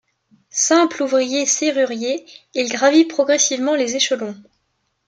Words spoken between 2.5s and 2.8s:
il